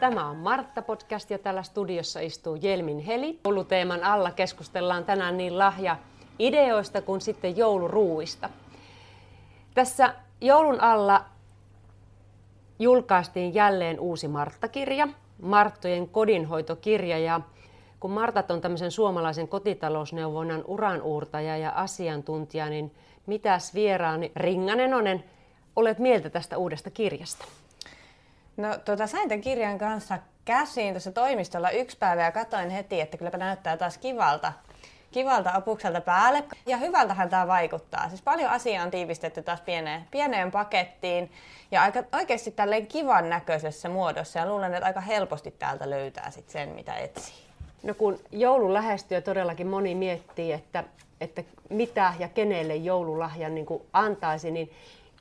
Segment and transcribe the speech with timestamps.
[0.00, 3.40] Tämä on Martta-podcast ja täällä studiossa istuu Jelmin Heli.
[3.44, 5.96] Jouluteeman alla keskustellaan tänään niin lahja
[6.38, 8.50] ideoista kuin sitten jouluruuista.
[9.74, 11.24] Tässä joulun alla
[12.78, 15.08] julkaistiin jälleen uusi Martta-kirja,
[15.42, 17.40] Marttojen kodinhoitokirja ja
[18.00, 22.94] kun Martat on tämmöisen suomalaisen kotitalousneuvonnan uranuurtaja ja asiantuntija, niin
[23.26, 25.24] mitäs vieraani Ringanen Onen
[25.76, 27.44] olet mieltä tästä uudesta kirjasta?
[28.56, 33.16] No tota, sain tämän kirjan kanssa käsiin tuossa toimistolla yksi päivä ja katsoin heti, että
[33.16, 34.52] kylläpä näyttää taas kivalta,
[35.10, 36.44] kivalta opukselta päälle.
[36.66, 38.08] Ja hyvältähän tämä vaikuttaa.
[38.08, 41.32] Siis paljon asiaa on tiivistetty taas pieneen, pieneen pakettiin
[41.70, 44.38] ja aika, oikeasti tälleen kivan näköisessä muodossa.
[44.38, 47.49] Ja luulen, että aika helposti täältä löytää sit sen, mitä etsii.
[47.82, 50.84] No kun joulu lähestyy todellakin moni miettii, että,
[51.20, 54.70] että mitä ja kenelle joululahjan niin antaisi, niin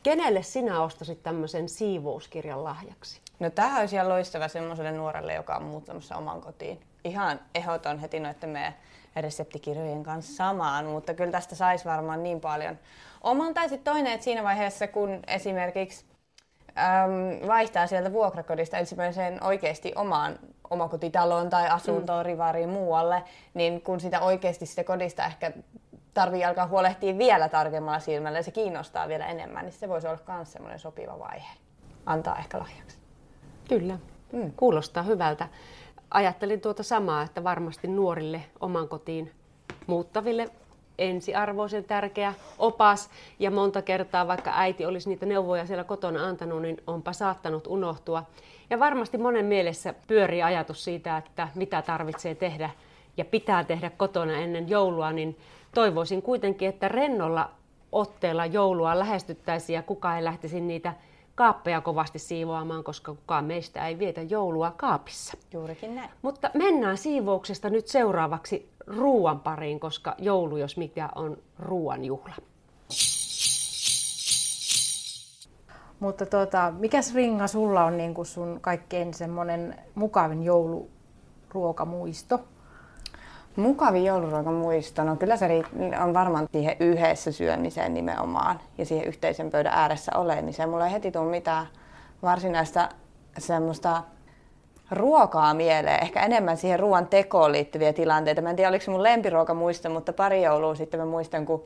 [0.03, 3.21] Kenelle sinä ostasit tämmöisen siivouskirjan lahjaksi?
[3.39, 6.79] No tämähän olisi ihan loistava semmoiselle nuorelle, joka on muuttamassa oman kotiin.
[7.03, 8.73] Ihan ehdoton heti noiden meidän
[9.16, 12.79] reseptikirjojen kanssa samaan, mutta kyllä tästä saisi varmaan niin paljon
[13.21, 13.53] oman.
[13.53, 16.05] Tai toinen, että siinä vaiheessa kun esimerkiksi
[16.80, 22.25] äm, vaihtaa sieltä vuokrakodista ensimmäiseen oikeasti omaan omakotitaloon tai asuntoon, mm.
[22.25, 25.52] rivariin muualle, niin kun sitä oikeasti sitä kodista ehkä
[26.13, 30.35] tarvii alkaa huolehtia vielä tarkemmalla silmällä ja se kiinnostaa vielä enemmän, niin se voisi olla
[30.35, 31.50] myös semmoinen sopiva vaihe
[32.05, 32.97] antaa ehkä lahjaksi.
[33.69, 33.97] Kyllä,
[34.31, 34.52] mm.
[34.57, 35.47] kuulostaa hyvältä.
[36.11, 39.31] Ajattelin tuota samaa, että varmasti nuorille oman kotiin
[39.88, 40.50] muuttaville
[41.00, 46.78] ensiarvoisen tärkeä opas ja monta kertaa vaikka äiti olisi niitä neuvoja siellä kotona antanut, niin
[46.88, 48.23] onpa saattanut unohtua.
[48.69, 52.69] Ja varmasti monen mielessä pyörii ajatus siitä, että mitä tarvitsee tehdä
[53.17, 55.38] ja pitää tehdä kotona ennen joulua, niin
[55.73, 57.50] toivoisin kuitenkin, että rennolla
[57.91, 60.94] otteella joulua lähestyttäisiin ja kukaan ei lähtisi niitä
[61.39, 65.38] kaappeja kovasti siivoamaan, koska kukaan meistä ei vietä joulua kaapissa.
[65.53, 66.09] Juurikin näin.
[66.22, 72.35] Mutta mennään siivouksesta nyt seuraavaksi ruuan pariin, koska joulu, jos mikä, on ruuan juhla.
[75.99, 82.39] Mutta tota, mikäs Ringa sulla on niin sun kaikkein semmoinen mukavin jouluruokamuisto?
[83.55, 85.63] Mukavin jouluruoka muisto, no kyllä se
[86.03, 90.69] on varmaan siihen yhdessä syömiseen nimenomaan ja siihen yhteisen pöydän ääressä olemiseen.
[90.69, 91.67] Mulla ei heti tule mitään
[92.21, 92.89] varsinaista
[93.37, 94.03] semmoista
[94.91, 98.41] ruokaa mieleen, ehkä enemmän siihen ruoan tekoon liittyviä tilanteita.
[98.41, 101.63] Mä en tiedä, oliko se mun lempiruoka muisto, mutta pari joulua sitten mä muistan, kun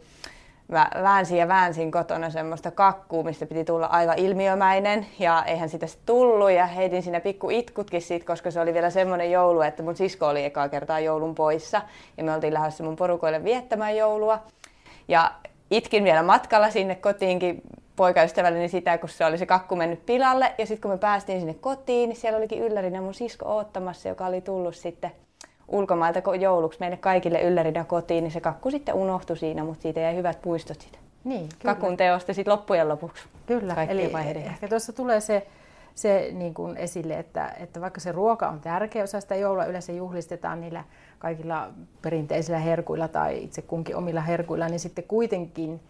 [0.73, 5.05] mä väänsin ja väänsin kotona semmoista kakkuu, mistä piti tulla aivan ilmiömäinen.
[5.19, 6.51] Ja eihän sitä tullut.
[6.51, 10.27] Ja heitin siinä pikku itkutkin siitä, koska se oli vielä semmoinen joulu, että mun sisko
[10.27, 11.81] oli ekaa kertaa joulun poissa.
[12.17, 14.39] Ja me oltiin lähdössä mun porukoille viettämään joulua.
[15.07, 15.31] Ja
[15.71, 17.61] itkin vielä matkalla sinne kotiinkin
[17.95, 20.53] poikaystävälleni sitä, kun se oli se kakku mennyt pilalle.
[20.57, 24.25] Ja sitten kun me päästiin sinne kotiin, niin siellä olikin yllärinä mun sisko oottamassa, joka
[24.25, 25.11] oli tullut sitten
[25.67, 30.15] ulkomailta jouluksi meille kaikille yllärinä kotiin, niin se kakku sitten unohtui siinä, mutta siitä jäi
[30.15, 31.75] hyvät puistot siitä niin, kyllä.
[31.75, 33.23] kakun teosta sitten loppujen lopuksi.
[33.45, 34.43] Kyllä, eli vaiheiden.
[34.43, 35.47] ehkä tuossa tulee se,
[35.95, 39.91] se niin kuin esille, että, että vaikka se ruoka on tärkeä osa sitä joulua, yleensä
[39.91, 40.83] juhlistetaan niillä
[41.19, 41.69] kaikilla
[42.01, 45.81] perinteisillä herkuilla tai itse kunkin omilla herkuilla, niin sitten kuitenkin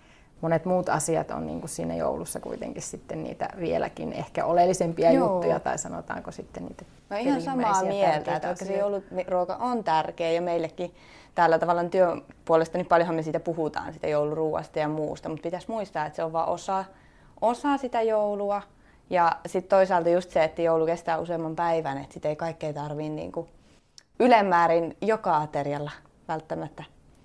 [0.44, 5.34] monet muut asiat on niin kuin siinä joulussa kuitenkin sitten niitä vieläkin ehkä oleellisempia Joo.
[5.34, 10.32] juttuja tai sanotaanko sitten niitä No ihan samaa mieltä, että vaikka se jouluruoka on tärkeä
[10.32, 10.96] ja meillekin
[11.36, 15.72] täällä tavallaan työn puolesta niin paljonhan me siitä puhutaan, sitä jouluruuasta ja muusta, mutta pitäisi
[15.72, 16.86] muistaa, että se on vain osa,
[17.42, 18.62] osa sitä joulua.
[19.10, 23.10] Ja sitten toisaalta just se, että joulu kestää useamman päivän, että sitä ei kaikkea tarvitse
[23.10, 23.32] niin
[24.20, 25.92] ylemmäärin joka aterialla
[26.28, 26.84] välttämättä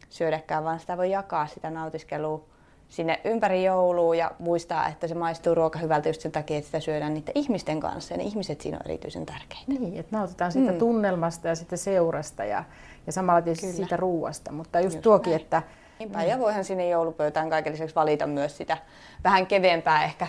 [0.08, 2.57] syödäkään, vaan sitä voi jakaa sitä nautiskelua
[2.88, 6.80] sinne ympäri joulua ja muistaa, että se maistuu ruoka hyvältä just sen takia, että sitä
[6.80, 9.64] syödään niiden ihmisten kanssa ja ne ihmiset siinä on erityisen tärkeitä.
[9.66, 10.78] Niin, että nautitaan siitä mm.
[10.78, 12.64] tunnelmasta ja siitä seurasta ja,
[13.06, 13.76] ja samalla tietysti Kyllä.
[13.76, 15.42] siitä ruuasta, mutta just, just tuokin, näin.
[15.42, 15.62] että...
[15.98, 18.76] Niinpä, ja voihan sinne joulupöytään kaiken lisäksi valita myös sitä
[19.24, 20.26] vähän keveämpää ehkä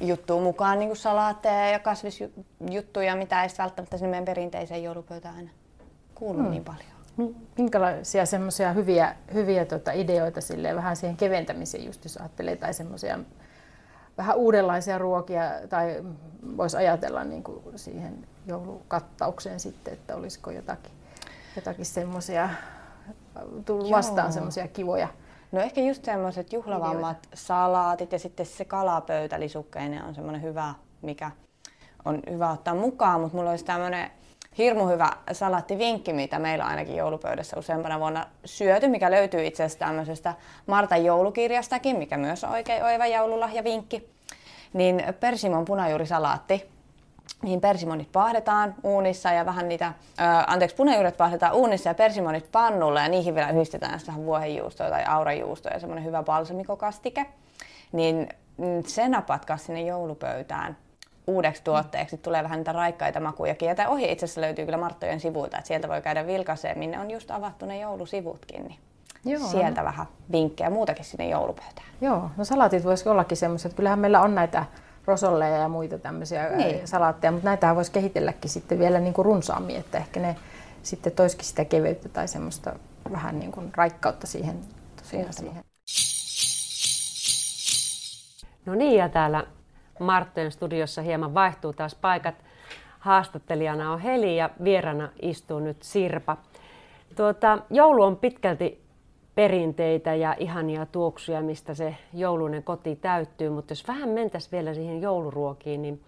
[0.00, 5.50] juttua mukaan, niin kuin salaatteja ja kasvisjuttuja, mitä ei välttämättä sinne meidän perinteiseen joulupöytään aina
[6.14, 6.50] kuulu mm.
[6.50, 6.93] niin paljon
[7.58, 13.18] minkälaisia semmoisia hyviä, hyviä tota ideoita sille vähän siihen keventämiseen, just jos ajattelee, tai semmoisia
[14.18, 16.04] vähän uudenlaisia ruokia, tai
[16.56, 20.92] voisi ajatella niin kuin siihen joulukattaukseen sitten, että olisiko jotakin,
[21.56, 22.50] jotakin semmoisia,
[23.64, 25.08] tullut vastaan semmoisia kivoja
[25.54, 27.28] No ehkä just semmoiset juhlavammat ideoita.
[27.34, 31.30] salaatit ja sitten se kalapöytä lisukkeinen on semmoinen hyvä, mikä
[32.04, 34.10] on hyvä ottaa mukaan, mutta mulla olisi tämmöinen
[34.58, 40.34] hirmu hyvä salaattivinkki, mitä meillä ainakin joulupöydässä useampana vuonna syöty, mikä löytyy itse asiassa tämmöisestä
[40.66, 44.14] Martan joulukirjastakin, mikä myös on oikein oiva joululahjavinkki.
[44.72, 46.70] Niin persimon punajuurisalaatti,
[47.42, 53.00] niin persimonit paahdetaan uunissa ja vähän niitä, ää, anteeksi, punajuuret paahdetaan uunissa ja persimonit pannulle
[53.00, 57.26] ja niihin vielä yhdistetään vähän vuohenjuustoa tai aurajuustoa ja semmoinen hyvä balsamikokastike.
[57.92, 60.76] Niin mm, se napatkaa sinne joulupöytään
[61.26, 62.16] uudeksi tuotteeksi.
[62.16, 63.68] Tulee vähän niitä raikkaita makujakin.
[63.68, 66.98] Ja tämä ohje itse asiassa löytyy kyllä Marttojen sivuilta, että sieltä voi käydä vilkaiseen, minne
[66.98, 68.64] on just avattu ne joulusivutkin.
[68.64, 68.78] Niin
[69.24, 69.48] Joo.
[69.48, 71.86] Sieltä vähän vinkkejä muutakin sinne joulupöytään.
[72.00, 73.74] Joo, no salaatit voisi ollakin semmoiset.
[73.74, 74.64] Kyllähän meillä on näitä
[75.06, 76.88] rosolleja ja muita tämmöisiä niin.
[76.88, 80.36] salaatteja, mutta näitä voisi kehitelläkin sitten vielä niin kuin runsaammin, että ehkä ne
[80.82, 82.72] sitten toisikin sitä keveyttä tai semmoista
[83.12, 84.60] vähän niin kuin raikkautta siihen.
[84.96, 85.64] Tosiaan siihen.
[88.66, 89.46] No niin, ja täällä
[89.98, 92.34] Marttojen studiossa hieman vaihtuu taas paikat.
[92.98, 96.36] Haastattelijana on Heli ja vierana istuu nyt Sirpa.
[97.16, 98.84] Tuota, joulu on pitkälti
[99.34, 105.02] perinteitä ja ihania tuoksuja, mistä se joulunen koti täyttyy, mutta jos vähän mentäisiin vielä siihen
[105.02, 106.00] jouluruokiin, niin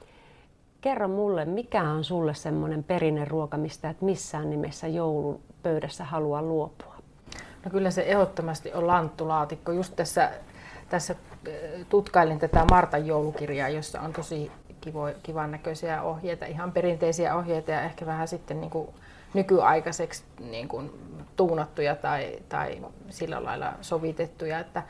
[0.81, 6.97] kerro mulle, mikä on sulle semmoinen perinneruoka, mistä et missään nimessä joulun pöydässä halua luopua?
[7.65, 9.73] No kyllä se ehdottomasti on lanttulaatikko.
[9.73, 10.31] Just tässä,
[10.89, 11.15] tässä
[11.88, 17.82] tutkailin tätä Martan joulukirjaa, jossa on tosi kivo, kivan näköisiä ohjeita, ihan perinteisiä ohjeita ja
[17.82, 18.88] ehkä vähän sitten niin kuin
[19.34, 20.90] nykyaikaiseksi niin kuin
[21.37, 24.82] tuunattuja tai, tai sillä lailla sovitettuja, että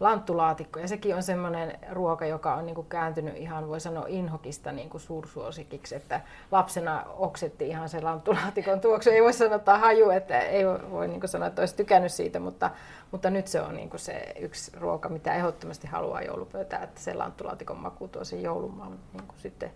[0.00, 4.72] lanttulaatikko, ja sekin on semmoinen ruoka, joka on niin kuin kääntynyt ihan, voi sanoa, inhokista
[4.72, 6.20] niin kuin suursuosikiksi, että
[6.50, 9.10] lapsena oksetti ihan se lanttulaatikon tuoksu.
[9.10, 12.40] Ei voi sanoa, että haju, että ei voi niin kuin sanoa, että olisi tykännyt siitä,
[12.40, 12.70] mutta,
[13.10, 17.14] mutta nyt se on niin kuin se yksi ruoka, mitä ehdottomasti haluaa joulupöytään, että se
[17.14, 19.70] lanttulaatikon maku tuo sen joulumaan niin kuin sitten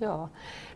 [0.00, 0.28] Joo.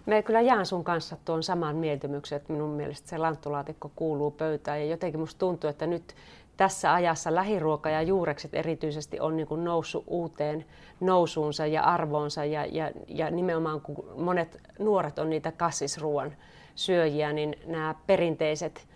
[0.06, 4.80] Me kyllä jaan sun kanssa tuon saman mieltymyksen, että minun mielestä se lanttulaatikko kuuluu pöytään
[4.80, 6.14] ja jotenkin musta tuntuu, että nyt
[6.56, 10.64] tässä ajassa lähiruoka ja juurekset erityisesti on niin kuin noussut uuteen
[11.00, 16.32] nousuunsa ja arvoonsa ja, ja, ja nimenomaan kun monet nuoret on niitä kassisruoan
[16.74, 18.86] syöjiä, niin nämä perinteiset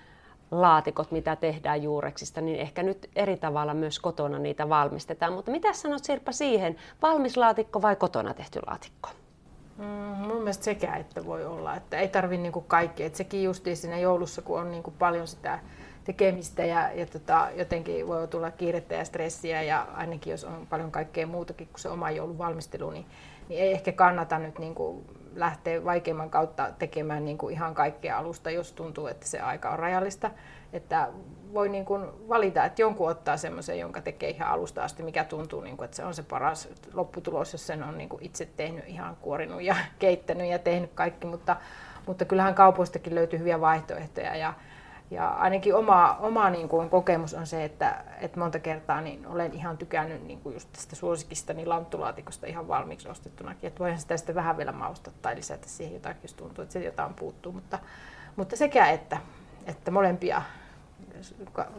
[0.51, 5.33] laatikot, mitä tehdään juureksista, niin ehkä nyt eri tavalla myös kotona niitä valmistetaan.
[5.33, 9.09] Mutta mitä sanot Sirpa siihen, valmis laatikko vai kotona tehty laatikko?
[9.79, 9.85] Mm,
[10.27, 13.07] mun mielestä sekä että voi olla, että ei tarvi niinku kaikkea.
[13.07, 15.59] Et sekin justiin siinä joulussa, kun on niinku paljon sitä
[16.09, 20.91] tekemistä ja, ja tota, jotenkin voi tulla kiirettä ja stressiä ja ainakin jos on paljon
[20.91, 23.07] kaikkea muutakin kuin se oma joulun valmistelu, niin,
[23.49, 28.73] niin ei ehkä kannata nyt niinku lähteä vaikeimman kautta tekemään niinku ihan kaikkea alusta, jos
[28.73, 30.31] tuntuu, että se aika on rajallista.
[30.73, 31.09] Että
[31.55, 35.61] voi niin kuin valita, että jonkun ottaa semmoisen, jonka tekee ihan alusta asti, mikä tuntuu,
[35.61, 38.85] niin kuin, että se on se paras lopputulos, jos sen on niin kuin itse tehnyt,
[38.87, 41.57] ihan kuorinut ja keittänyt ja tehnyt kaikki, mutta,
[42.07, 44.55] mutta kyllähän kaupoistakin löytyy hyviä vaihtoehtoja ja,
[45.11, 49.53] ja ainakin oma, oma niin kuin kokemus on se, että, että monta kertaa niin olen
[49.53, 53.69] ihan tykännyt niin kuin just tästä suosikista niin lanttulaatikosta ihan valmiiksi ostettunakin.
[53.69, 56.85] Että voihan sitä sitten vähän vielä maustaa tai lisätä siihen jotakin, jos tuntuu, että se
[56.85, 57.53] jotain puuttuu.
[57.53, 57.79] Mutta,
[58.37, 59.19] mutta sekä että,
[59.67, 60.43] että molempia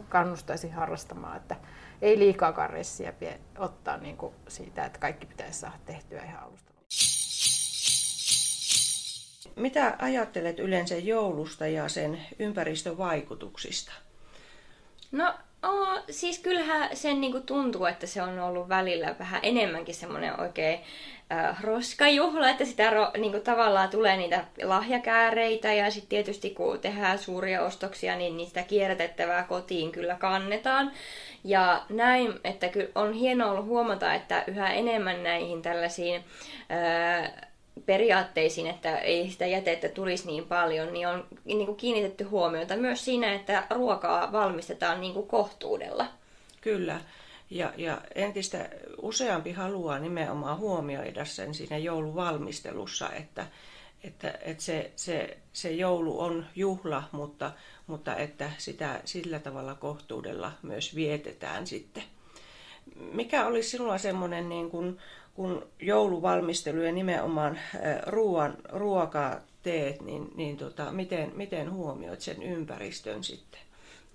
[0.08, 1.56] kannustaisi harrastamaan, että
[2.02, 3.12] ei liikaa karressia
[3.58, 6.69] ottaa niin kuin siitä, että kaikki pitäisi saada tehtyä ihan alusta.
[9.56, 13.92] Mitä ajattelet yleensä joulusta ja sen ympäristövaikutuksista?
[15.12, 19.94] No Oh, siis kyllähän sen niin kuin tuntuu, että se on ollut välillä vähän enemmänkin
[19.94, 20.80] semmoinen oikein
[21.32, 26.78] äh, roskajuhla, että sitä ro, niin kuin tavallaan tulee niitä lahjakääreitä ja sitten tietysti kun
[26.78, 30.92] tehdään suuria ostoksia, niin niistä kierrätettävää kotiin kyllä kannetaan.
[31.44, 36.24] Ja näin, että kyllä on hienoa ollut huomata, että yhä enemmän näihin tällaisiin
[36.70, 37.32] äh,
[37.86, 43.04] periaatteisiin, että ei sitä jätettä tulisi niin paljon, niin on niin kuin kiinnitetty huomiota myös
[43.04, 46.06] siinä, että ruokaa valmistetaan niin kuin kohtuudella.
[46.60, 47.00] Kyllä.
[47.50, 48.68] Ja, ja entistä
[49.02, 53.46] useampi haluaa nimenomaan huomioida sen siinä jouluvalmistelussa, että,
[54.04, 57.52] että, että se, se, se joulu on juhla, mutta,
[57.86, 62.02] mutta että sitä sillä tavalla kohtuudella myös vietetään sitten.
[63.12, 64.98] Mikä olisi sinulla semmoinen niin kuin
[65.34, 67.58] kun jouluvalmistelu ja nimenomaan
[68.06, 73.60] ruoan, ruokaa teet, niin, niin tota, miten, miten huomioit sen ympäristön sitten?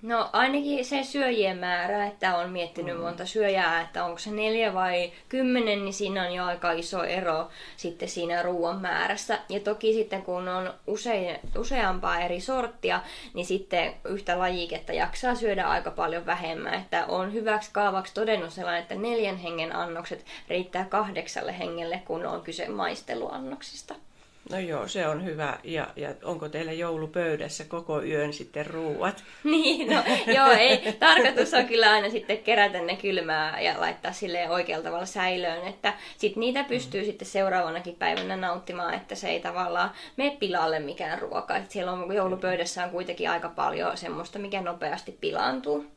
[0.02, 3.02] No ainakin se syöjien määrä, että on miettinyt mm.
[3.02, 7.50] monta syöjää, että onko se neljä vai kymmenen, niin siinä on jo aika iso ero
[7.78, 9.40] sitten siinä ruoan määrässä.
[9.50, 13.02] Ja toki sitten kun on use, useampaa eri sorttia,
[13.34, 16.74] niin sitten yhtä lajiketta jaksaa syödä aika paljon vähemmän.
[16.74, 22.42] Että on hyväksi kaavaksi todennut sellainen, että neljän hengen annokset riittää kahdeksalle hengelle, kun on
[22.42, 23.96] kyse maisteluannoksista.
[24.52, 25.60] No joo, se on hyvä.
[25.64, 29.24] Ja, ja onko teillä joulupöydässä koko yön sitten ruuat?
[29.44, 30.04] niin, no
[30.36, 30.94] joo, ei.
[31.00, 35.94] Tarkoitus on kyllä aina sitten kerätä ne kylmää ja laittaa sille oikealla tavalla säilöön, että
[36.18, 37.06] sit niitä pystyy mm.
[37.06, 41.58] sitten seuraavanakin päivänä nauttimaan, että se ei tavallaan mene pilalle mikään ruoka.
[41.58, 45.95] Et siellä on joulupöydässä on kuitenkin aika paljon semmoista, mikä nopeasti pilaantuu.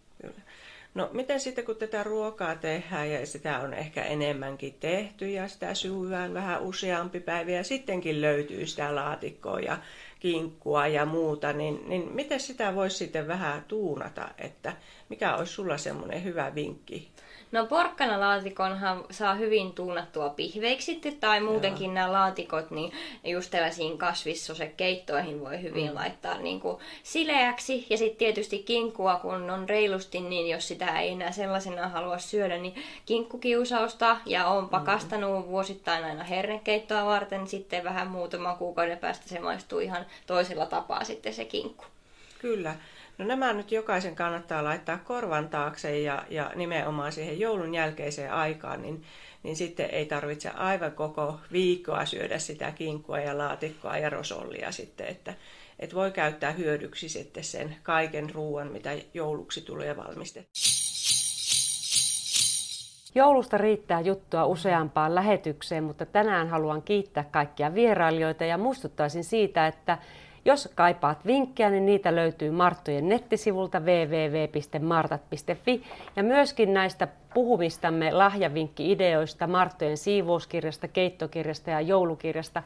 [0.95, 5.75] No miten sitten kun tätä ruokaa tehdään ja sitä on ehkä enemmänkin tehty ja sitä
[5.75, 9.79] syödään vähän useampi päivä ja sittenkin löytyy sitä laatikkoa ja
[10.21, 14.73] kinkkua ja muuta, niin, niin miten sitä voisi sitten vähän tuunata, että
[15.09, 17.09] mikä olisi sulla semmoinen hyvä vinkki?
[17.53, 21.95] No porkkanalaatikonhan saa hyvin tuunattua pihveiksi tai muutenkin Joo.
[21.95, 22.93] nämä laatikot, niin
[23.25, 25.95] just tällaisiin kasvissosekeittoihin voi hyvin mm.
[25.95, 27.87] laittaa niin kuin sileäksi.
[27.91, 32.59] Ja sitten tietysti kinkkua, kun on reilusti, niin jos sitä ei enää sellaisena halua syödä,
[32.59, 32.75] niin
[33.07, 34.17] kinkkukiusausta.
[34.27, 34.71] Ja on mm.
[34.71, 35.51] pakastanut mm.
[35.51, 41.35] vuosittain aina hernekeittoa varten, sitten vähän muutama kuukauden päästä se maistuu ihan toisella tapaa sitten
[41.35, 41.85] se kinkku.
[42.39, 42.77] Kyllä.
[43.19, 48.83] No nämä nyt jokaisen kannattaa laittaa korvan taakse ja, ja nimenomaan siihen joulun jälkeiseen aikaan,
[48.83, 49.05] niin,
[49.43, 55.07] niin sitten ei tarvitse aivan koko viikkoa syödä sitä kinkkua ja laatikkoa ja rosollia sitten,
[55.07, 55.35] että,
[55.79, 60.68] että voi käyttää hyödyksi sitten sen kaiken ruoan, mitä jouluksi tulee valmistettua.
[63.19, 69.99] Joulusta riittää juttua useampaan lähetykseen, mutta tänään haluan kiittää kaikkia vierailijoita ja muistuttaisin siitä, että
[70.45, 75.83] jos kaipaat vinkkejä, niin niitä löytyy Marttojen nettisivulta www.martat.fi
[76.17, 82.63] ja myöskin näistä puhumistamme lahjavinkki-ideoista Marttojen siivouskirjasta, keittokirjasta ja joulukirjasta.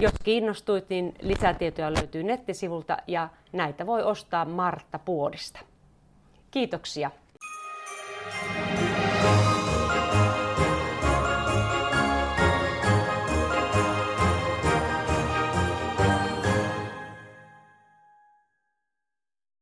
[0.00, 5.60] Jos kiinnostuit, niin lisätietoja löytyy nettisivulta ja näitä voi ostaa Martta Puodista.
[6.50, 7.10] Kiitoksia.